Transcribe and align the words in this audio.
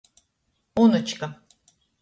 Unučka. 0.83 1.31